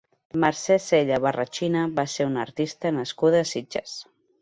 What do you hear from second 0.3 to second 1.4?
Mercè Sella